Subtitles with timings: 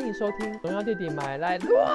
[0.00, 1.86] 欢迎收听《荣耀弟弟买来乱》。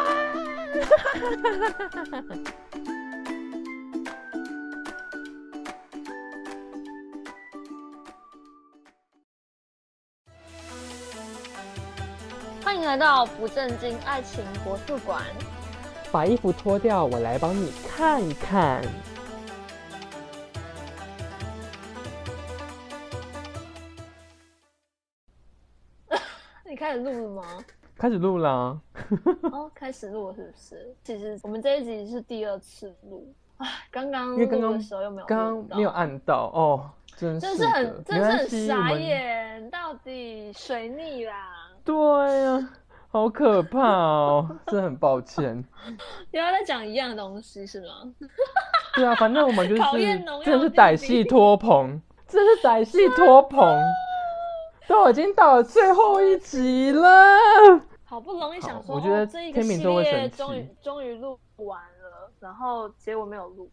[12.63, 15.23] 欢迎来到不正经爱情国术馆。
[16.11, 18.83] 把衣服脱掉，我来帮你看一看。
[26.69, 27.65] 你开始录了吗？
[27.98, 28.77] 开始录啦。
[29.52, 30.95] 哦，开始录了是不是？
[31.03, 41.72] 其实我们这一集是第二次录，唉，刚刚因为刚刚的时候又没有录刚刚没有按到哦，真真是的是很，真是很傻眼，到底水逆啦！
[41.86, 41.95] 对
[42.41, 42.70] 呀、
[43.09, 45.64] 好可怕哦，真的很抱歉。
[46.31, 48.12] 又要再讲一样的东西是吗？
[48.95, 49.81] 对啊，反正我们就是
[50.44, 53.59] 真的是歹戏拖棚，真的是歹戏拖棚，
[54.88, 57.09] 都已经到了最后一集了。
[58.03, 63.69] 好不容易想说，我觉得哦、这一个系天秤座会列终于终于录完了，然后结果没有录。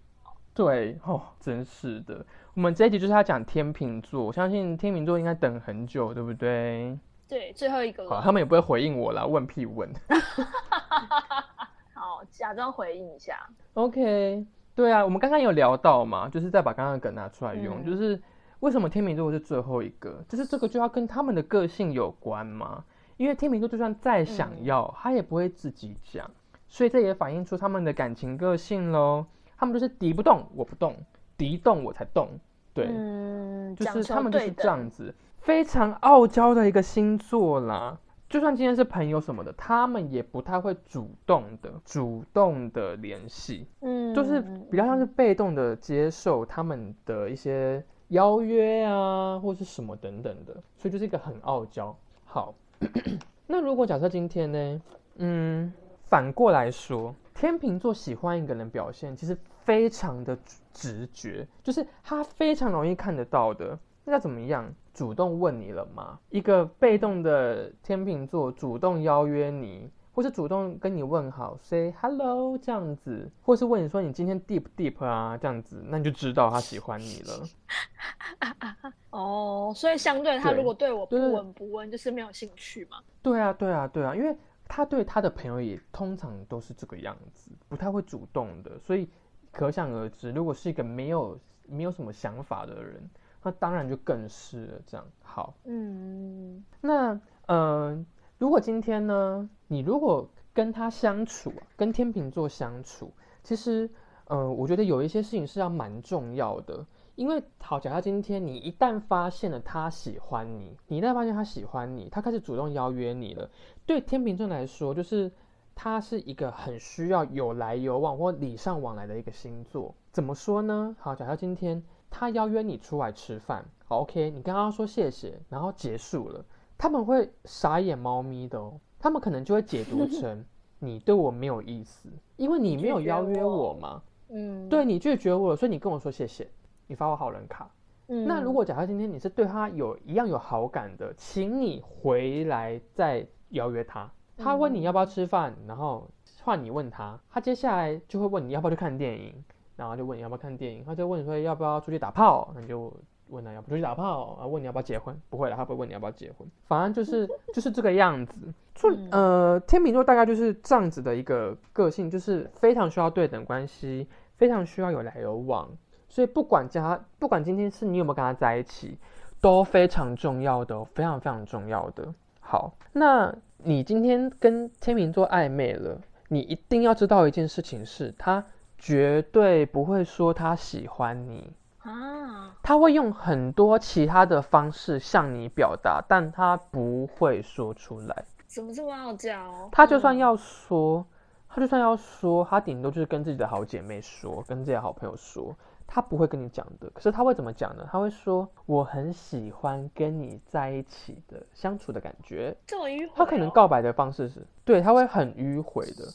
[0.54, 2.24] 对哦，真是的。
[2.54, 6.98] 我们这一集就是要讲天秤座，我相信天秤座应该等很久，对不对？
[7.28, 8.22] 对，最后一个好，了。
[8.22, 9.90] 他们也不会回应我啦，问屁问。
[11.94, 13.48] 好，假装回应一下。
[13.74, 18.20] OK，对啊，我们刚刚有聊到嘛，就是再把刚刚的梗拿出来用，嗯就是
[18.62, 22.84] 为什么天秤座是最后一个，就是这个就要跟他们的个性有关嘛。
[23.16, 24.64] 因为天秤座就算再想嗯。
[24.64, 26.30] 要，他也不会自己讲，
[26.68, 29.26] 所以这也反映出他们的感情个性喽。
[29.56, 30.94] 他们就是敌不动我不动，
[31.36, 32.28] 敌动我才动，
[32.72, 37.98] 对，嗯，就是他们就是这样子，非常傲娇的一个星座啦。
[38.28, 44.40] 就算今天是朋友什么的，他们也不太会主动的、主动的联系，嗯，就是
[44.70, 51.94] 比较像是被动的接受他们的一些邀约啊，或是什么等等的，所以就是一个很傲娇。
[52.24, 52.54] 好，
[53.46, 54.82] 那如果假设今天呢，
[55.16, 55.72] 嗯，
[56.08, 60.38] 反过来说，天秤座喜欢一个人表现，其实非常的
[60.72, 63.78] 直觉，就是他非常容易看得到的。
[64.04, 64.72] 那要怎么样？
[64.92, 66.18] 主动问你了吗？
[66.28, 78.92] 一个被动的天秤座主动邀约你，或是主动跟你问好，say hello 这样子，或是问你说你今天 deep deep 啊这样子，那你就知道他喜欢你了。
[79.10, 82.98] 哦，所以相对他如果对我不闻不问，就是没有兴趣嘛。
[83.22, 84.36] 对啊，对啊，对啊，因为
[84.68, 89.08] 他对他的朋友也通常都是这个样子，不太会主动的，所以
[89.50, 93.08] 可想而知，如果是一个没有没有什么想法的人，
[93.42, 94.80] 那当然就更是了。
[94.86, 98.04] 这样好，嗯，那呃，
[98.42, 103.12] 如果今天呢，你如果跟他相处，跟天秤座相处，
[103.44, 103.88] 其实
[104.24, 106.84] 呃，我觉得有一些事情是要蛮重要的。
[107.14, 113.48] 因为好，假设今天你一旦发现了他喜欢你，你一旦发现他喜欢你，他开始主动邀约你了，
[113.86, 115.30] 对天秤座来说，就是
[115.76, 119.94] 他是一个很需要有来有往或礼尚往来的一个星座。
[120.10, 120.96] 怎么说呢？
[120.98, 121.80] 好，假设今天
[122.10, 126.44] 他邀约你出来吃饭，，OK，你跟他说谢谢，然后结束了，
[126.82, 130.44] 他们会傻眼猫咪的哦，他们可能就会解读成
[130.80, 136.44] 你对我没有意思，因为你没有邀约我我嘛，嗯，对你拒绝我了，所以你跟我说谢谢，
[136.88, 137.70] 你发我好人卡。
[138.08, 144.10] 嗯，那如果假设今天你是对他有一样有好感的，请你回来再邀约他。
[144.36, 146.08] 他问你要不要吃饭，然后
[146.42, 149.32] 换你问他，他接下来就会问你要不要去看电影，
[149.76, 152.92] 然后就问你要不要看电影，他就问你说要不要出去打炮，那你就
[153.32, 158.34] 问他要不要出去打炮，啊问你要不要结婚，不会了，他不会问你要不要结婚，反正就是就是这个样子。
[158.74, 164.06] 处嗯呃，天秤座大概就是这样子的一个个性，就是非常需要对等关系，
[164.36, 165.68] 非常需要有来有往。
[166.08, 168.98] 所以不管加，不管今天是你有没有跟他在一起，
[169.40, 172.14] 都非常重要的、哦，非常非常重要的。
[172.40, 175.98] 好，那你今天跟天秤座暧昧了，
[176.28, 178.44] 你一定要知道一件事情是，他
[178.78, 181.50] 绝对不会说他喜欢你，
[181.82, 188.24] 啊，他会用很多其他的方式向你表达，但他不会说出来。
[188.46, 189.32] 怎么这么傲娇？
[189.62, 191.04] 嗯他就算要说，
[191.48, 195.56] 他就算要说，他顶多就是跟自己的好姐妹说，跟自己的好朋友说，
[195.86, 196.88] 他不会跟你讲的。
[196.90, 197.86] 可是他会怎么讲呢？
[197.90, 202.56] 他会说：“我很喜欢跟你在一起的相处的感觉。
[202.66, 206.06] 这么迂回、”他可能，告白的方式是，对，他会很迂回的，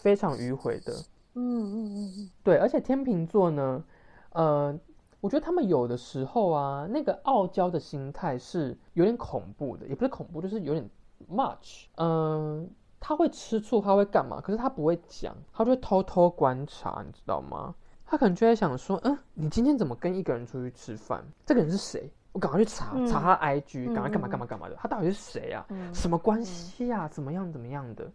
[0.00, 0.92] 非常迂回的。
[1.34, 3.84] 嗯嗯嗯嗯，对，而且天秤座呢，
[4.32, 4.78] 呃，
[5.20, 10.88] 我觉得他们有的时候啊，那个傲娇的心态是有点恐怖的，也不是恐怖，就是有点
[11.30, 11.86] much。
[11.96, 12.68] 嗯、
[13.00, 14.40] 他会吃醋，他会干嘛？
[14.40, 17.74] 可是他不会讲，他就会偷偷观察，你知道吗？
[18.04, 21.24] 他可能就在想说，嗯，你今天怎么跟一个人出去吃饭？
[21.44, 22.08] 这个人是谁？
[22.32, 25.64] 我赶快去查、嗯查他 IG，嗯赶快干嘛嗯干嘛干嘛的，他到底是谁啊？
[25.70, 27.08] 嗯什么关系啊？
[27.08, 28.08] 怎么样怎么样的？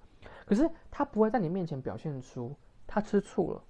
[0.46, 2.56] 可是他不会在你面前表现出
[2.86, 3.62] 他吃醋了，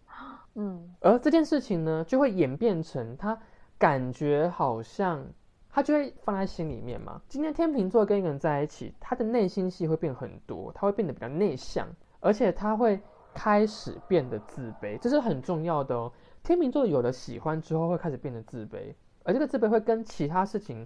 [0.55, 3.37] 嗯而这件事情呢，就会演变成他
[3.77, 5.25] 感觉好像
[5.69, 7.21] 他就会放在心里面嘛。
[7.29, 11.87] 今天天秤座跟一个人在一起，他的内心戏会变很多，他会变得比较内向，
[12.19, 12.99] 而且他会
[13.33, 16.11] 开始变得自卑，这是很重要的哦。
[16.43, 20.85] 天秤座有了喜欢之后，会开始变得自卑，而这个自卑会跟其他事情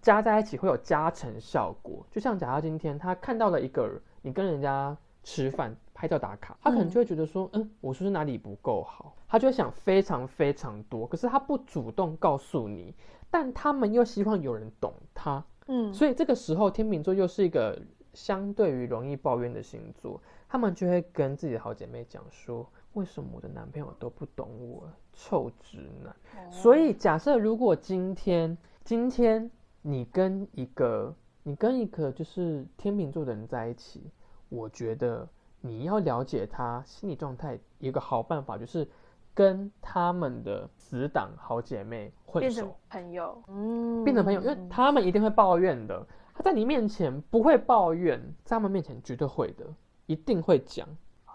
[0.00, 2.06] 加在一起，会有加成效果。
[2.10, 6.90] 就像假如今天他看到了一个人你跟人家吃饭拍照打卡，他可能嗯。
[6.90, 9.16] 就会觉得说，嗯，我是不是哪里不够好？
[9.26, 12.94] 他就会想非常非常多，可是他不主动告诉你，
[13.32, 17.76] 但他们又希望有人懂他，嗯，所以这个时候天秤座又是一个
[18.14, 26.14] 相对于容易抱怨的星座，他们就会跟自己的好姐妹讲说，为什么我的男朋友都不懂我，臭直男。
[26.36, 26.50] 哦。
[26.52, 29.50] 所以假设如果今天今天
[29.82, 31.12] 你跟一个
[31.42, 34.10] 你跟一个就是天秤座的人在一起，
[34.48, 35.28] 我觉得
[35.60, 38.88] 你要了解他心理状态，有一个好办法就是
[39.34, 46.06] 跟他们的死党好姐妹混变成熟，朋友，嗯，变成朋友，因为他们一定会抱怨的。
[46.34, 49.66] 他在你面前不会抱怨，在他们面前绝对会的，
[50.06, 50.88] 一定会讲。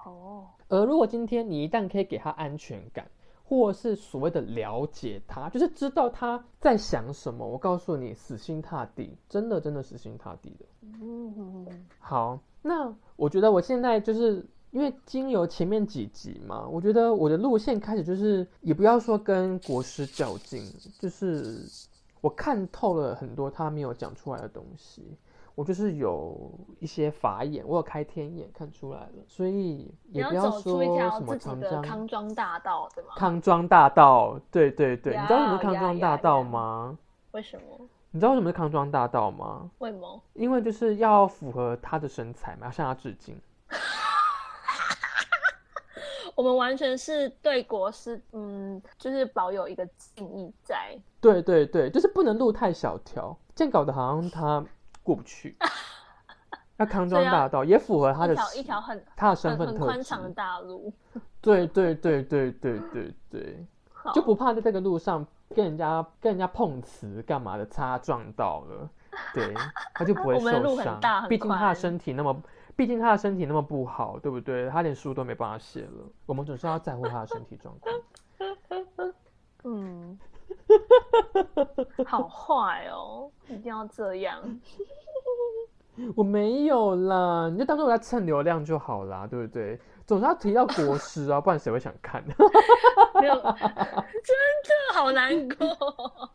[0.05, 3.05] 哦，而如果今天你一旦可以给他安全感，
[3.59, 10.65] 或是所谓的了解他，就是知道他在想什么，我告诉你，死心塌地，真的真的死心塌地的。
[11.01, 11.65] 嗯
[11.99, 20.63] 好，那我觉得我现在就是因为经由前面几集嘛，我觉得我的路线开始就是，也不要说跟国师较劲，
[20.99, 21.63] 就是
[22.21, 25.03] 我看透了很多他没有讲出来的东西。
[25.55, 33.11] 我就是有一些法眼，我有开天眼看出来了，所以你也不要要走出一说条什么自己的康庄大道，对吗？
[33.15, 36.97] 康庄大道，对对对，你知道什么是康庄大道吗？
[37.31, 37.87] 为什么？
[38.11, 39.69] 你知道为什么是康庄大道吗？
[39.79, 40.21] 为什么？
[40.33, 43.39] 因为就是要符合他的身材嘛，要向他致敬。
[46.35, 50.97] 我们完全是对国师，嗯，就是保有一个敬意在。
[51.21, 54.65] 对对对，就是不能路太小条，这样搞得好像他
[55.03, 55.55] 过不去。
[56.75, 60.23] 那康庄大道也符合他的一条很他的身份很宽敞。
[60.23, 60.91] 的大路，
[61.39, 63.65] 对对对对对对对，
[64.13, 68.89] 就不怕在这个路上跟人家跟人家碰瓷干嘛的，擦撞到了，
[69.35, 69.53] 对，
[69.93, 72.41] 他就不会受伤毕竟他的身体那么，
[72.75, 74.67] 毕竟他的身体那么不好，对不对？
[74.71, 77.95] 他连书都没办法写了，我们总是要在乎他的身体状况。
[79.65, 80.19] 嗯，
[82.05, 84.41] 好坏哦，一定要这样。
[86.15, 89.79] 我没有啦，你就当做我在蹭流量就好啦，对不对？
[90.05, 92.23] 总是要提到国师啊， 不然谁会想看？
[93.21, 96.29] 没有，真的好难过，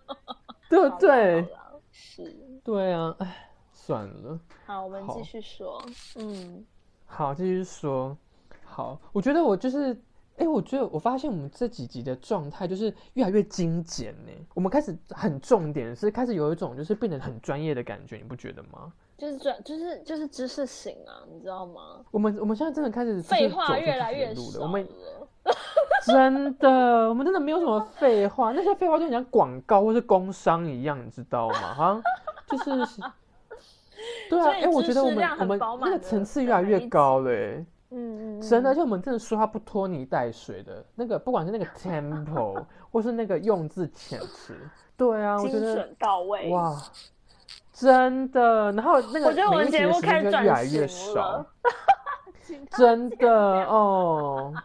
[0.71, 1.45] 对不对？
[1.91, 2.33] 是，
[2.65, 4.39] 对啊，哎，算了。
[4.65, 5.83] 好，我们好继续说。
[6.17, 6.65] 嗯，
[7.07, 8.17] 好，继续说。
[8.65, 10.01] 好，我觉得我就是，
[10.39, 14.33] 哎、我觉得我发现我们这几集的状态就是越来越精简呢。
[14.55, 18.93] 我们开始很重点是开始有一种就是变得很专业的感觉，你不觉得吗？
[19.17, 22.01] 就是专，就是就是知识型啊，你知道吗？
[22.11, 24.61] 我们我们现在真的开始就是废话越来越自己的路了。
[24.61, 25.29] 少我们了。
[26.07, 31.75] 真的，我们真的没有什么废话，那些废话就很像广告或是工商一样，你知道吗？
[31.75, 32.03] 好像
[32.49, 33.03] 就是。
[34.31, 44.55] 对啊，哎、我觉得我们我们那个层次越来越高了、欸，嗯嗯，真的，而嗯且我们真的说话不拖泥带水的，那个不管是那个 tempo 或是那个用字遣词，
[44.97, 46.51] 对啊，我觉得精准到位。
[46.51, 46.77] 哇，
[47.73, 48.73] 真的。
[48.73, 51.47] 然后那个我觉得我们节目开始越来转越型少 了，
[52.77, 53.31] 真的
[53.67, 54.53] 哦。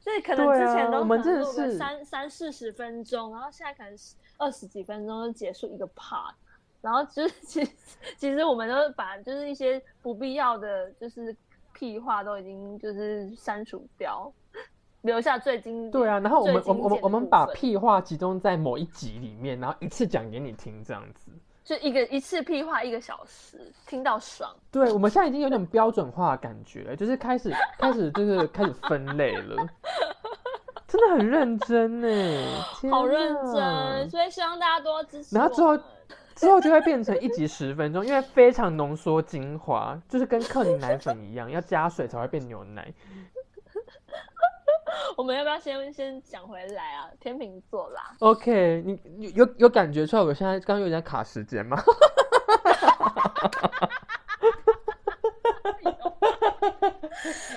[0.00, 6.34] 所以可能对之前都啊我们真的是三三四十分钟，然后现在可能是二十几分钟就结束一个 part，
[6.84, 7.72] 然后就是 其实
[8.18, 11.34] 其实我们都把就是一些不必要的就是
[11.72, 14.30] 屁话都已经就是删除掉，
[15.00, 21.32] 留下最经对啊，然后我们我们我们我们把屁话集中在某一集里面，然后一次讲给你听，这样子。
[21.64, 24.54] 就一个一次屁话一个小时，听到爽。
[24.70, 29.56] 对，我们现在已经有点标准化的感觉了，就是开始开始就是开始分类了，
[30.86, 32.08] 真的很认真呢，
[32.78, 35.34] 天好认真，所以希望大家多支持。
[35.34, 35.74] 然后之后，
[36.34, 42.92] 之后就会变成一集十分钟，因为非常浓缩精华，就是跟克林奶粉一样，要加水才会变牛奶。
[45.16, 47.08] 我们要不要先先讲回来啊？
[47.20, 51.80] 天秤座啦，OK，你你有有感觉出来我现在刚刚有点卡时间吗？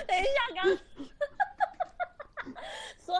[0.06, 0.76] 等一下，刚说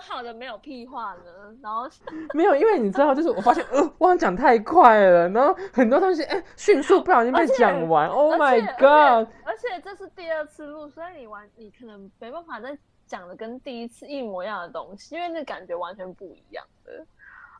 [0.08, 1.56] 好的没有屁话话呢？
[1.62, 1.88] 然后
[2.34, 8.08] 没有，因为你知道，就是我发现，呃，我好像讲太快了，然后很多东西，哎，迅速不小心被讲完。
[8.08, 9.28] Oh my god！
[9.44, 17.06] 而且这是第二次录，所以你完，你可能没办法再讲的跟第一次一模一样的东西，因为那感觉完全不一样的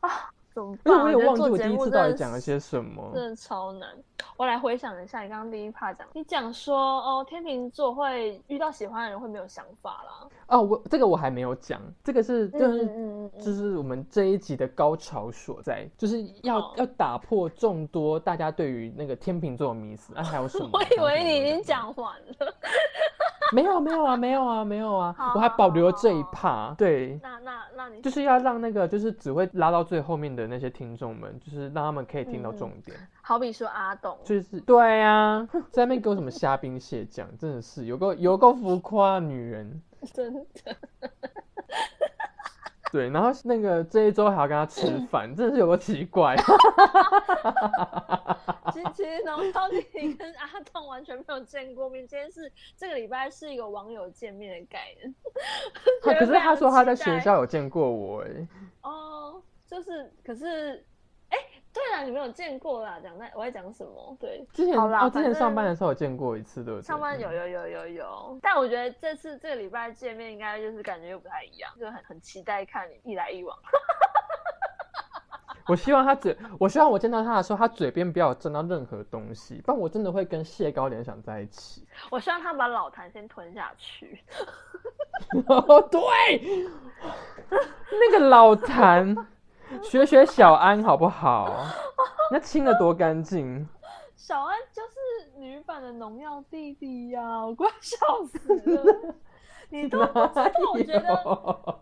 [0.01, 0.29] 啊。
[0.85, 3.89] 因为我也忘记我第一次到底讲了些什么，真的超难。
[4.35, 10.27] 我来回想一下，你刚刚第一 part 讲，你讲说哦，天秤座会遇到喜欢的人会没有想法啦。
[10.47, 20.13] 哦，我这个我还没有讲，这个是就是就是我们这一集的高潮所在，就是要要打破众多大家对于那个天秤座的迷思。
[20.15, 20.69] 啊，还有什么？
[20.73, 22.53] 我以为你已经讲完了。
[23.51, 26.73] 没有没有啊，没有啊，没有啊，我还保留了这一趴。
[26.77, 32.97] 对，那那那你就是要让那个就是只会拉到最后面的那些听众们，就是让他们可以听到重点。
[33.21, 39.81] 好比说阿董，就是对呀，在那边给我什么虾兵蟹将，真的是有个有个浮夸女人，
[40.13, 40.75] 真的。
[42.91, 46.35] 对，然后那个这一周还要跟他吃 饭，真的是有个奇怪。
[48.73, 55.13] 其实其实农超你跟阿栋完全没有见过面，今天是这个礼拜是一个网友见面的概念。
[56.01, 58.47] 可是他说他在学校有见过我哎。
[58.81, 60.83] 哦，就是可是。
[61.79, 64.17] 对啊，你没有见过啦，讲在我在讲什么？
[64.19, 66.85] 对，之前哦，之前上班的时候有见过一次，对不对？
[66.85, 73.57] 上班有有有有有，但我觉得这次这个礼拜见面应该就是感觉又不太一样，就很很期待看你一来一往。
[75.67, 81.87] 我希望他嘴，我希望我见到他的时候，他嘴边不要沾到任何东西，不然我真的会跟谢高联想在一起。
[82.09, 84.21] 我希望他把老谭先吞下去。
[85.47, 85.99] 哦，对，
[87.91, 89.15] 那个老谭。
[89.83, 91.65] 学学小安好不好？
[92.31, 93.67] 那亲的多干净。
[94.15, 99.15] 小安就是女版的农药弟弟呀，我快笑死了。
[99.71, 101.13] 你都不知道，我觉得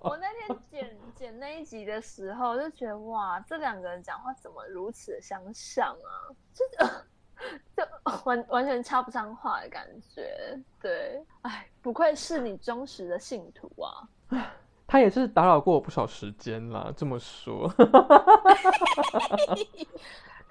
[0.01, 6.11] 我那天剪剪那一集的时候，就觉得哇，这两个人讲话怎么如此的相像啊？
[6.53, 6.65] 就
[7.75, 7.89] 就
[8.25, 10.59] 完完全插不上话的感觉。
[10.81, 14.07] 对，哎，不愧是你忠实的信徒啊。
[14.87, 17.67] 他也是打扰过我不少时间啦，这么说。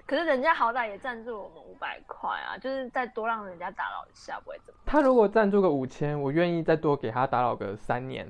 [0.05, 4.79] 可是人家好歹也赞助我们五百块啊，就是再多让人家打扰一下，不会怎么。
[4.85, 8.25] 他如果赞助个五千，我愿意再多给他打扰个三年。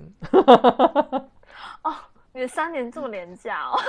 [1.83, 1.93] 哦，
[2.33, 3.77] 你三年这么廉价哦。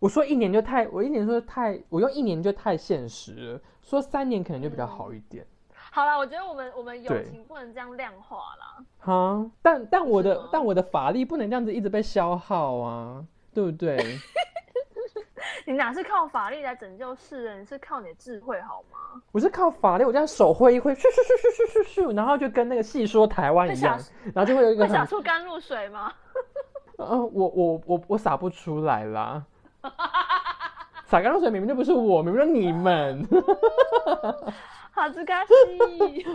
[0.00, 3.60] 我说一年就太，我一年说太，我用一年就太现实了。
[3.82, 5.44] 说三年可能就比较好一点。
[5.90, 8.84] 好了，我觉得我们我们友情不能这样量化啦。
[9.00, 13.96] 哈，但但我的但我的法力不能这样子一直被消耗啊，对不对？
[15.66, 19.20] 你哪是靠法力来拯救世人，是靠你的智慧好吗？
[19.32, 23.98] 我是靠法力，我这样手挥一挥，咻咻咻咻咻然后就跟那个戏说台湾一样，
[24.34, 26.12] 然后就会有一个洒出甘露水吗？
[26.98, 29.44] 嗯， 我我我我洒不出来啦。
[31.06, 33.26] 洒甘露水明明就不是我，明明是你们。
[35.00, 36.26] 好自卡西，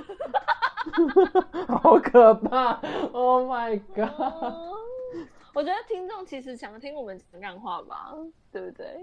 [1.69, 2.71] 好可怕
[3.13, 4.09] ！Oh my god！
[5.53, 8.11] 我觉得听众其实想听我们讲干话吧，
[8.51, 8.99] 对不对？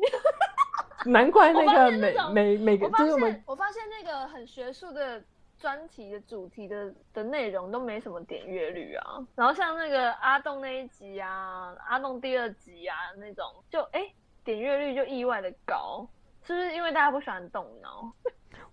[1.06, 5.22] 难怪那个每每每个，就是我们我发现那个很学术的
[5.56, 9.24] 专题的主题的的内容都没什么点阅率啊。
[9.36, 16.04] 然后像那个阿栋那一集啊，阿栋第二集啊那种，就哎点阅率就意外的高，
[16.42, 18.12] 是不是因为大家不喜欢动脑？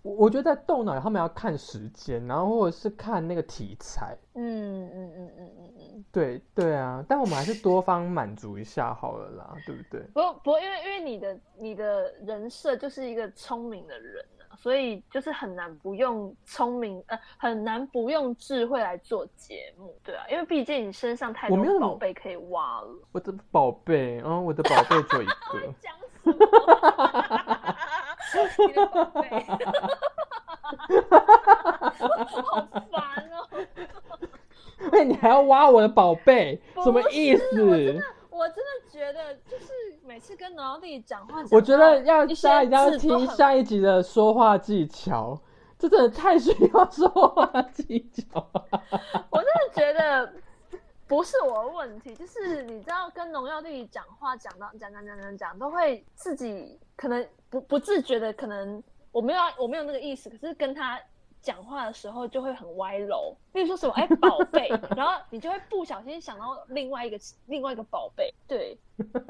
[0.02, 4.16] 我我觉得在动脑，他们要看时间，然后或者是看那个题材。
[4.34, 10.00] 嗯嗯嗯嗯嗯嗯，对对啊，但我们还是多方满足一下好了啦，对不对？
[10.14, 22.88] 不不，因为因为你的你的人设就是一个聪明的人啊，所以就是很难不用聪明呃，很难不用智慧来做节目，对啊，因为毕竟你身上太多宝贝可以挖了。
[23.12, 25.32] 我的宝贝，嗯，我的宝贝做一个。
[25.80, 25.92] 讲
[26.22, 27.59] 什么？
[28.66, 29.28] 你的宝贝，
[32.42, 33.34] 好烦哦！
[34.92, 38.02] 哎，你还要挖我的宝贝，什么意思？
[38.30, 39.66] 我真的觉得，就是
[40.06, 45.38] 每次跟农药弟讲话，我觉得要大家一定要听下一集的说话技巧，
[45.78, 48.46] 这真的太需要说话技巧。
[49.30, 50.32] 我真的觉得
[51.10, 57.28] 不是我的问题，就是你知道，跟农药弟讲话讲到讲讲讲讲讲，都会自己可能。
[57.50, 61.00] 不不自觉的，可能我没有我没有那个意思，可是跟他
[61.42, 63.36] 讲话的时候就会很歪楼。
[63.54, 68.32] 例如说什么哎宝贝，然后你就会不小心想到另外一个另外一个宝贝。
[68.46, 68.78] 对，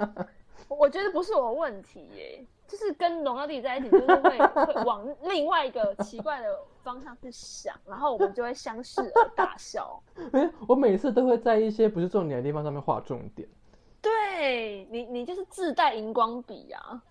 [0.68, 6.46] 我觉得不是我问题耶，就是跟龙耀弟在一起，就是会会往另外一个奇怪的
[6.84, 10.00] 方向去想，然后我们就会相视而大笑。
[10.32, 13.48] 哎，我每次都会在一些不是重点的地方上面画重点。
[14.00, 17.02] 对你，你就是自带荧光笔呀。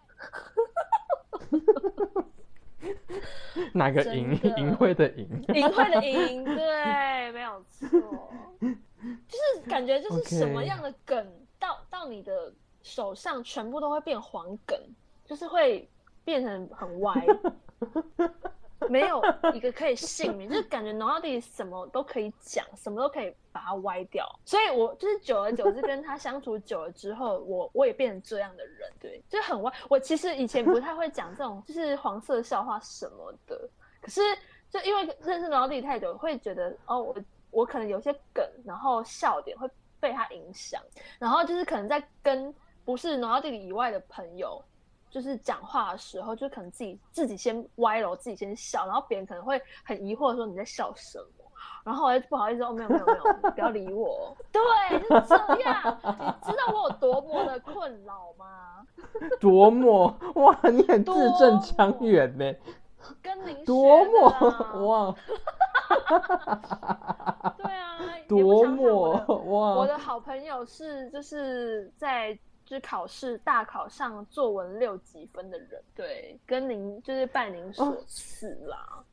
[3.74, 4.32] 哪个淫？
[4.58, 5.28] 淫秽的淫？
[5.50, 7.90] 淫秽的淫，对，没有错。
[8.62, 14.80] 就是感觉就是什么样的梗到到你的手上，全部都会变黄梗，
[15.30, 15.88] 就是会
[16.26, 17.14] 变成很歪。
[18.90, 19.22] 没有
[19.54, 24.26] 一个可以幸免，就是感觉农药弟什么都可以讲，什么都可以把它歪掉。
[24.46, 29.72] 所以我就是久而久之跟他相处久了之后，我我也变成这样的人，对，就很歪。
[29.90, 33.70] 我其实以前不太会讲这种就是黄色笑话什么的，
[34.02, 34.22] 可是
[34.72, 37.16] 就因为认识农药弟太久，会觉得哦，我
[37.52, 39.70] 我可能有些梗，然后笑点会
[40.00, 40.82] 被他影响，
[41.20, 42.52] 然后就是可能在跟
[42.86, 44.64] 不是农药弟以外的朋友。
[45.10, 51.46] 就是讲话的时候，就可能自己自己先歪了，自己先笑，然后别人可能会很疑惑说你在笑什么，
[51.84, 54.36] 然后我就不好意思说哦没有没有没有，不要理我。
[54.52, 54.62] 对，
[55.00, 56.00] 就是这样。
[56.04, 58.86] 你知道我有多么的困扰吗？
[59.40, 62.54] 多么哇，你很字正腔圆呢。
[63.24, 64.30] 跟您 多么
[64.86, 65.16] 哇。
[67.58, 67.98] 对啊。
[68.28, 69.76] 多么哇。
[69.76, 72.38] 我的好朋友是就是在。
[72.70, 79.04] 是考试大考上作文六级分的人，对，跟您就是拜您所赐啦。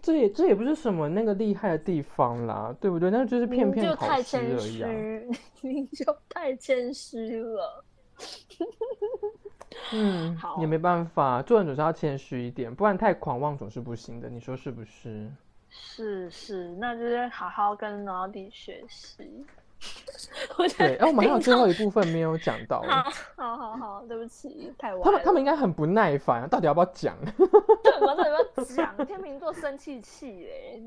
[0.00, 3.10] 这也这也不是什么那个厉害的地方啦，对不对？
[3.10, 4.36] 那就是骗骗考试
[4.84, 5.38] 而已。
[5.60, 7.84] 您就太谦虚了。
[9.92, 14.28] 嗯，好，也没办法，做人总是要谦虚一点，不然太狂妄总是不行的。
[14.28, 15.28] 你说是不是？
[15.68, 19.44] 是是，那就是好好跟老弟学习。
[20.76, 22.82] 对，哎，我们还有最后一部分没有讲到。
[23.36, 25.02] 好好好，对不起，太晚。
[25.02, 27.16] 他们他们应该很不耐烦，到底要不要讲？
[27.36, 29.06] 对，我到底要不要讲？
[29.06, 30.82] 天秤座生气气嘞。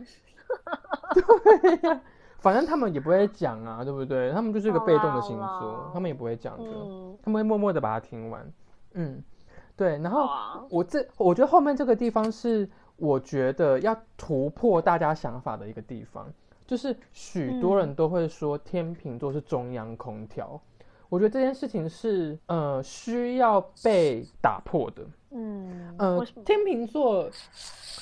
[1.13, 1.99] 对，
[2.39, 4.31] 反正他们也不会讲啊，对不对？
[4.31, 6.63] 他们就是一个被动的星座，他们也不会讲的，
[7.23, 8.51] 他们会默默的把它听完。
[8.93, 9.23] 嗯，
[9.75, 9.97] 对。
[9.99, 10.29] 然后
[10.69, 16.31] 我这，我觉得后面这个地方是我觉得要突破大家想法的一个地方。
[16.65, 20.59] 就是许多人都会说天秤座是中央空调，
[21.09, 25.05] 我觉得这件事情是呃需要被打破的。
[25.35, 27.29] 嗯呃，天秤座，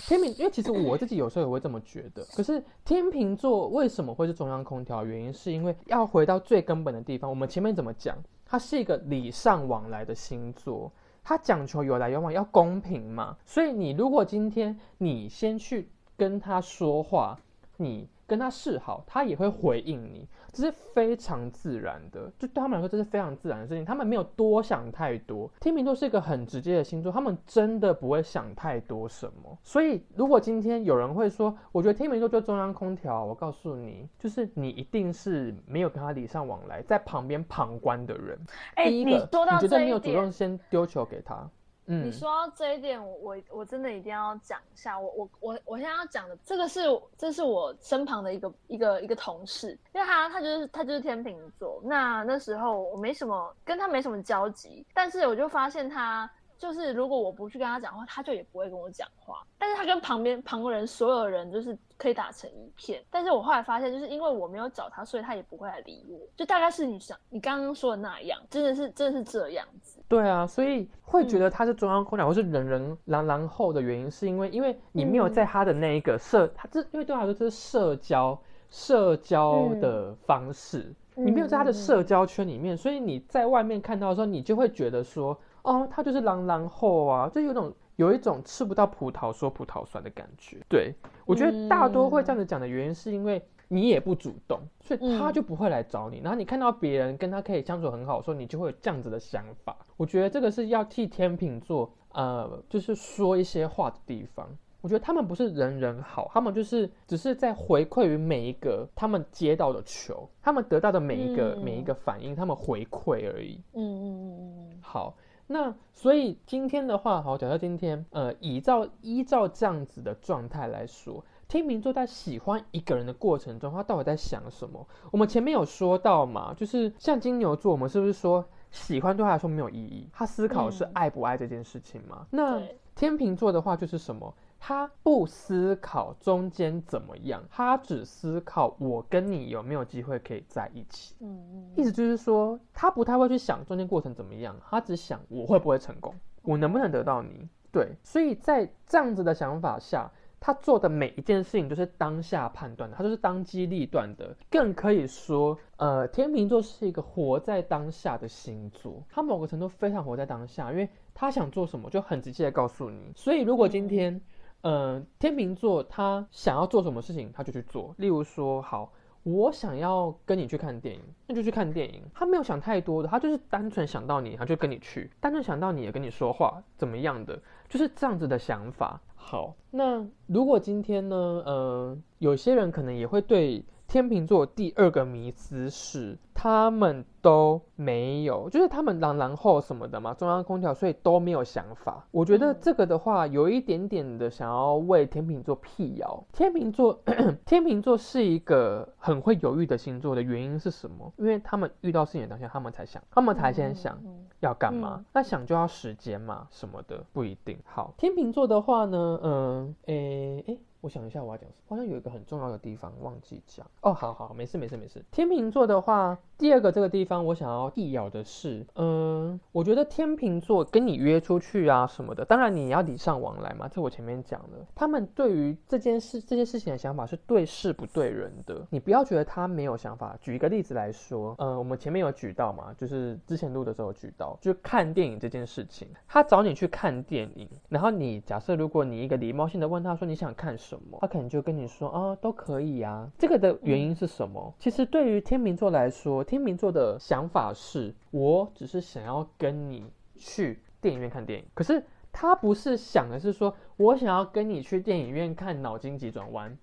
[0.06, 2.24] 天秤，因为其实我自己有时候也会这么觉得。
[2.36, 5.04] 可是天秤座为什么会是中央空调？
[5.06, 7.30] 原因是因为要回到最根本的地方。
[7.30, 8.18] 我们前面怎么讲？
[8.46, 10.92] 它是一个礼尚往来的星座，
[11.24, 13.36] 它讲求有来有往，要公平嘛。
[13.46, 17.40] 所以你如果今天你先去跟他说话，
[17.78, 18.08] 你。
[18.32, 22.32] 跟他示好，他也会回应你，这是非常自然的。
[22.40, 23.84] 就对他们来说，这是非常自然的事情。
[23.84, 25.52] 他们没有多想太多。
[25.60, 29.60] 天秤座是一个很直接的星座，他们真的不会想太多什么。
[29.64, 38.40] 所以，如果今天有人会说，我觉得天秤座就中央空调，我告诉你，就是你一定是没有跟他礼尚往来，在旁边旁观的人。
[38.78, 39.20] 第一个，你
[39.60, 41.50] 觉得没有主动先丢球给他？
[42.00, 45.00] 你说到这一点，我我真的一定要讲一下。
[45.00, 46.82] 我我我我现在要讲的这个是，
[47.18, 51.82] 这是我身旁的一个一个一个同事，因为他他就是他就是天秤座。
[51.84, 59.46] 那那时候我没什么跟他没什么交集，但是我就发现他就是如果我不去跟他讲话，他就也不会跟我讲话。
[59.58, 63.00] 但是他跟旁边旁人所有人就是可以打成一片。
[63.12, 66.18] 但是我后来发现，就是因为我没有找他，所以他也不会来理我。
[66.36, 70.00] 就大概是你想你刚刚说的那样，真的是真的是这样子。
[70.08, 90.58] 对啊，所以会觉得他是中央空调或是人人狼狼后的原因，是因为因为你没有在他的那一个社，他这因为对他来说这是社交社交的方式，你没有在他的社交圈里面，所以你在外面看到的时候，你就会觉得说，哦，他就是狼狼后啊，就有种有一种吃不到葡萄说葡萄酸的感觉。
[90.68, 90.94] 对
[91.26, 93.42] 我觉得大多会这样子讲的原因，是因为。
[93.74, 96.20] 你也不主动，所以他就不会来找你。
[96.20, 99.78] 然后你看到别人跟他可以相处很好的时候，你就会有这样子的想法。
[99.96, 104.46] 我觉得这个是要替天秤座，呃，就是说一些话的地方。
[104.82, 113.58] 我觉得他们不是人人好，他们就是只是在回馈于每一个他们接到的球，他们得到的每一个每一个反应，他们回馈而已。
[113.72, 114.80] 嗯嗯嗯嗯。
[114.82, 115.16] 好，
[115.52, 121.24] 那所以今天的话，好，假设今天，呃，依照依照这样子的状态来说。
[121.48, 124.88] 天秤座在喜欢一个人的过程中，他到底在想什么？
[125.12, 130.08] 我们前面有说到嘛，就是像金牛座，我们是不是说喜欢对他来说没有意义？
[130.14, 132.26] 他思考是爱不爱这件事情吗？
[132.30, 132.62] 那
[132.96, 134.34] 天秤座的话就是什么？
[134.64, 141.16] 他不思考中间怎么样，他只思考我跟你有没有机会可以在一起。
[141.20, 146.14] 嗯嗯，意思就是说他不太会去想中间过程怎么样，他只想我会不会成功。
[146.44, 147.50] 我能不能得到你？
[147.72, 154.36] 对，所以在这样子的想法下，他做的每一件事情都是当下判断的，他就是当机立断的。
[154.50, 163.12] 更可以说，呃，天秤座是一个活在当下的星座，他某个程度非常活在当下，因为他想做什么就很直接的告诉你。
[163.16, 164.22] 所以如果今天，
[164.62, 167.94] 呃，天秤座他想要做什么事情，他就去做。
[167.98, 168.92] 例如说，好。
[169.24, 172.02] 我想要跟你去看电影，那就去看电影。
[172.12, 175.12] 他没有想太多的，他就是单纯想到你，他就跟你去。
[175.20, 179.00] 单纯想到你也跟你说话，怎么样的，就是这样子的想法。
[179.14, 183.64] 好，那如果今天呢，呃，有些人可能也会对。
[183.92, 192.08] 天秤座第二个迷思是，他们都没有，就是他们然然后什么的嘛，中央空调，所以都没有想法。
[192.12, 196.24] 我觉得这个的话，有一点点的想要为天秤座辟谣。
[196.32, 196.98] 天秤座，
[197.46, 201.12] 天秤座是一个很会犹豫的星座的原因是什么？
[201.18, 204.02] 因为他们遇到事情当下，他们才想，他们才先想
[204.40, 205.04] 要干嘛。
[205.12, 207.60] 那想就要时间嘛，什么的不一定。
[207.66, 210.58] 好，天秤座的话呢，嗯，诶，诶。
[210.82, 211.64] 我想一下，我要讲什么？
[211.70, 213.94] 好像有一个很重要的地方忘记讲哦。
[213.94, 215.04] 好好，没事没事没事。
[215.12, 224.68] 天秤座的话，第二个这个地方我想要一咬的是，嗯，我觉得天秤座跟你约出去啊什么的，当然你要礼尚往来嘛，这我前面讲了。
[224.74, 230.18] 他们对于这件事这件事情的想法是对事不对人的，你不要觉得他没有想法。
[230.20, 243.12] 举一个例子来说，嗯，我们前面有举到嘛，就是之前录的时候举到，就看电影这件事情，他找你去看电影，然后你假设如果你一个礼貌性的问他说你想看什什么，他可能就跟你说啊，都可以啊。
[243.18, 244.54] 这个的原因是什么？
[244.58, 251.46] 其实对于天秤座来说，天秤座的想法是，我只是想要跟你去电影院看电影。
[251.54, 256.58] 可是他不是想的是说我想要跟你去电影院看脑筋急转弯，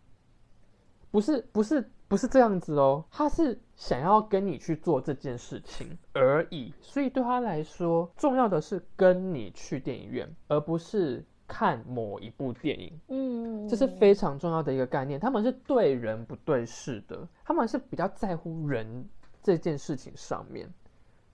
[1.10, 3.04] 不是，不是，不是这样子哦。
[3.10, 6.72] 他是想要跟你去做这件事情而已。
[6.80, 11.22] 所以对他来说，重要的是跟你去电影院，而不是。
[11.48, 15.18] 看某一部电影，嗯，这是非常重要的一个概念。
[15.18, 19.04] 他们是对人不对事的，他们是比较在乎人
[19.42, 20.68] 这件事情上面，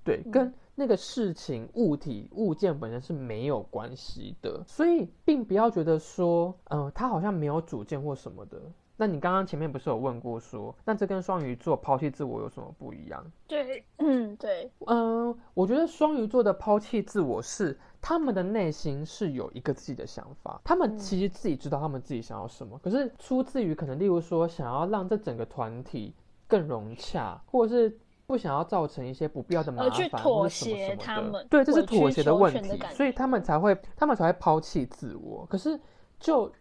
[0.05, 4.62] 对，跟那个事情、物体、物件本身是没有关系的。
[4.66, 8.61] 所以，并不要觉得说，嗯，他好像没有主见或什么的。
[8.96, 13.24] 那你刚刚前面不是有问过说，那这跟双鱼座抛弃自我有什么不一样？
[13.48, 26.14] 对，嗯，对，嗯，我觉得双鱼座的抛弃自我是他们的内心是有一个自己的想法，他们其实自己知道他们自己想要什么，可是出自于可能例如说想要让这整个团体
[26.46, 35.80] 更融洽，或者是不想要造成一些不必要的麻烦，妥协他们，对，这是妥协的问题，所以他们才会他们才会抛弃自我，可是
[36.20, 36.52] 就。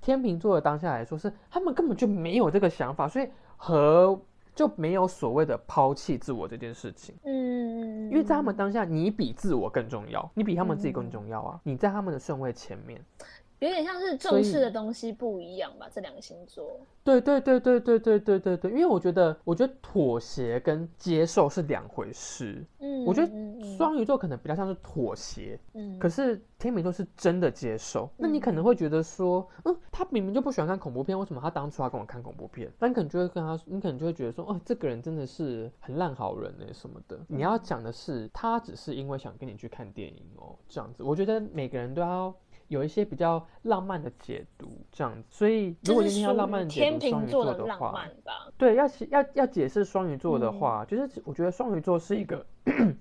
[0.00, 4.20] 天秤座的当下来说，是他们根本就没有这个想法，所以和
[4.54, 7.14] 就没有所谓的抛弃自我这件事情。
[7.24, 13.00] 嗯，因为在他们当下，你比自我更重要，你比他们自己更重要啊，你在他们的顺位前面。
[13.60, 16.80] 有点像是重视的东西不一样吧，这两个星座。
[17.04, 22.64] 对对对对对对对对对，因为我觉得，我觉得妥协跟接受是两回事。
[22.78, 23.30] 嗯，我觉得
[23.76, 28.08] 双鱼座可能比较像是妥协，嗯，可是天秤座是真的接受。
[28.16, 32.70] 那你可能会觉得说，嗯，他明明就不喜欢看恐怖片，为什么他当初要跟我看恐怖片？
[32.78, 37.18] 那你可能就会跟他，你可能就会觉得说，哦，这个人真的是很烂好人呢什么的。
[37.28, 41.02] 你要讲的是，他只是因为想跟你去看电影哦，这样子。
[41.02, 42.34] 我觉得每个人都要。
[42.70, 45.24] 有一些比较浪漫的解读，这样子。
[45.28, 48.06] 所以如果今天要浪漫解读双鱼座的话，
[48.56, 52.46] 对，要要要解释双鱼座的话，就是我觉得双鱼座是一个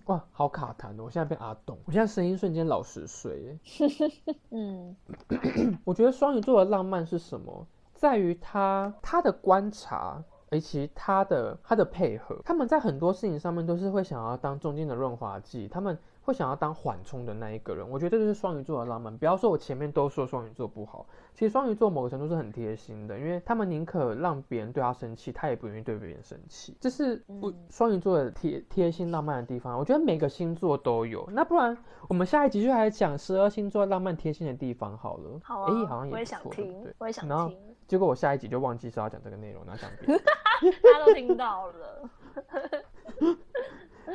[0.06, 1.04] 哇，好卡痰哦！
[1.06, 3.60] 我现在变阿东，我现在声音瞬间老十岁。
[4.50, 4.96] 嗯，
[5.86, 7.68] 我觉得双鱼座的浪漫是什么？
[7.94, 12.36] 在于他他的观察，以及他的他的配合。
[12.44, 15.68] 他们在很多事情上面都是会想要当中间的润滑剂。
[15.68, 15.96] 他们。
[16.30, 19.18] 会想要当缓冲的那一个人，我觉得这就是双鱼座的浪漫。
[19.18, 26.78] 不要说我前面都说双鱼座不好，其实双鱼座某个程度是很贴心的，因为他们宁可让别人对他生气，他也不愿意对别人生气。
[26.80, 29.78] 这是不双鱼座的贴贴心浪漫的地方。
[29.78, 31.28] 我觉得每个星座都有。
[31.32, 31.76] 那不然
[32.08, 35.40] 我们下一集就来讲十二星座浪漫贴心的地方好了。
[35.44, 37.58] 好啊，哎，好像也想听，我也想听。
[37.88, 40.24] 结果我下一集就忘记是要讲这个内容，然后讲别的。
[40.84, 42.10] 大家都听到了。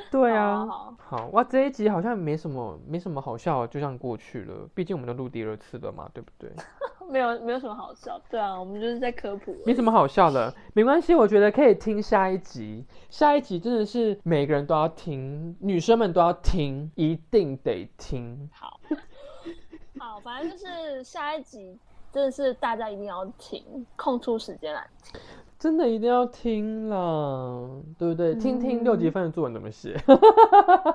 [0.11, 0.67] 对啊，
[0.99, 4.69] 好哇，这一集好像没什么没什么好笑，就这样过去了。
[4.75, 6.51] 毕竟我们都录第二次了嘛，对不对？
[7.11, 9.55] 没有没有什么好笑，对啊，我们就是在科普。
[9.67, 12.85] 没什么好笑的，没关系，我觉得可以听下一集。
[13.11, 18.49] 下一集真的是每个人都要听，女生们都要听，一定得听。
[18.53, 18.81] 好，
[20.01, 21.79] 好，反正就是下一集
[22.11, 25.21] 真的是大家一定要听，空出时间来听。
[25.65, 28.35] 真的一定要听了，对不对？
[28.35, 29.97] 听听六级分的作文怎么写？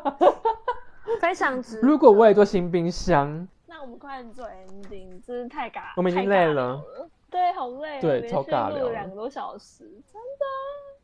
[1.19, 1.79] 非常值。
[1.82, 6.84] 如果我也做新冰箱，那我们快点做 ending，真是太尬，我们已经累了了。
[7.32, 10.45] 对，好累哦，对超尬聊录了两个多小时，真的。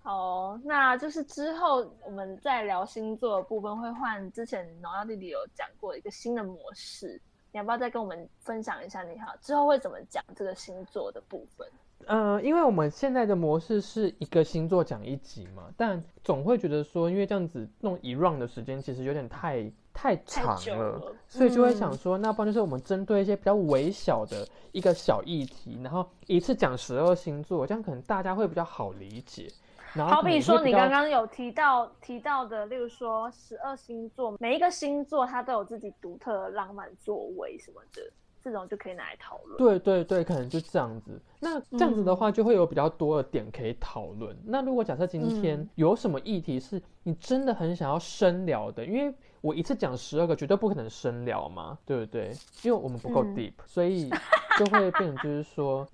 [0.04, 7.19] 好哦、那就是之后我们在聊星座的部分会换之前农药弟弟有讲过一个新的模式，
[7.51, 9.01] 你要不要再跟我们分享一下？
[9.01, 11.67] 你好，之后会怎么讲这个星座的部分？
[12.08, 29.47] 呃，因为我们现在的模式是一个星座讲一集嘛，但总会觉得说，因为这样子弄一 round 的时间其实有点太太长了，了所以就会嗯想说，那不然就是我们针对一些比较微小的一个小议题，然后一次讲十二星座，这样可能大家会比较好理解。
[29.93, 38.01] 然后好比说你刚刚有提到提到的，例如说十二星座，每一个星座它都有自己独特的浪漫作为什么的，
[38.45, 39.58] 这种就可以拿来讨论。
[39.58, 41.19] 对对对，可能就这样子。
[41.39, 44.38] 那这样子的嗯话，就会有比较多的点可以讨论。
[44.45, 52.31] 那如果假设今天嗯有什么议题是你真的很想要深聊的，因为我一次讲十二个，绝对不可能深聊嘛，对不对？
[52.62, 54.08] 因为我们不够嗯 deep，、所以
[54.60, 55.88] 就会变成就是说。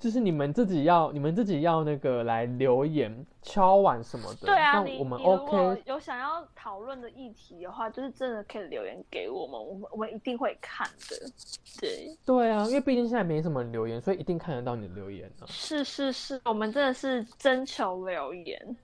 [0.00, 4.46] 就是你们自己要，你们自己要那个来留言敲碗什么的。
[4.46, 11.30] 对啊，那我们 OK，有想要讨论的议题的话，就是真的可以留言给我们，我们我们一定会看的。
[11.78, 15.44] 对，对啊，因为毕竟现在没什么留言，所以一定看得到你的留言啊。
[15.46, 18.76] 是是是，我们真的是征求留言，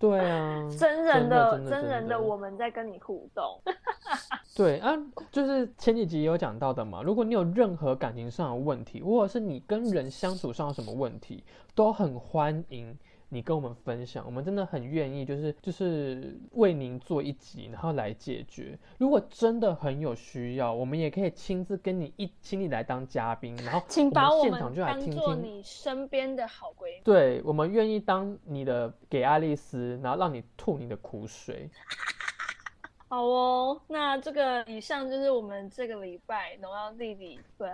[0.00, 3.60] 对啊，真人的真人的我们在跟你互动。
[4.56, 4.96] 对啊，
[5.30, 7.02] 就是前几集也有讲到的嘛。
[7.02, 12.98] 如果你有任何感情上的问题，或者是你跟人相处上有什么问题，都很欢迎
[13.30, 14.22] 你跟我们分享。
[14.26, 18.78] 我们真的很愿意，就是就是为您做一集，然后来解决。
[18.98, 25.34] 如果真的很有需要，我们也可以亲自跟你一请你来当嘉宾，然后请把我们当做。
[25.34, 27.00] 你身边的好闺蜜。
[27.04, 31.70] 对，我们愿意当你的给爱丽丝，然后让你吐你的苦水。
[33.08, 37.64] 好哦，那这个以上就是我们这个礼拜农药弟弟不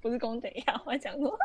[0.00, 1.36] 不是公等一下，我在讲过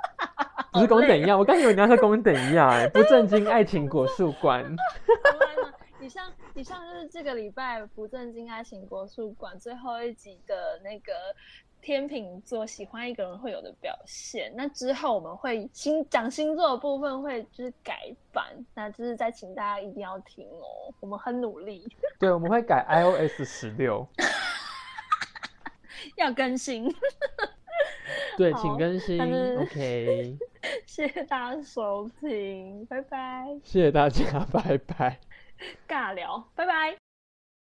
[0.71, 4.63] 不是公累等一下，我刚以为你要说公等一下、哎，不正经爱情果树馆。
[4.63, 11.13] 好来嘛以上以上就是这个礼拜不正经爱情国术馆最后一集的那个
[11.81, 14.51] 天秤座喜欢一个人会有的表现。
[14.55, 21.87] 那之后我们会星讲星座的部分会就是改版，那就是再请大家一定要听哦，我们很努力
[22.19, 24.05] 对，我们会改 iOS 十六。
[26.17, 26.93] 要更新。
[28.37, 29.19] 对，请更新。
[29.59, 30.37] OK，
[30.85, 35.19] 谢谢大家收听，拜拜，谢谢大家，拜拜。
[35.87, 37.02] 尬聊，拜拜。